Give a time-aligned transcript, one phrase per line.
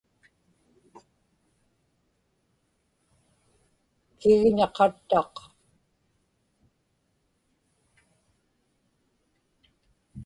[4.19, 5.33] kigña qattaq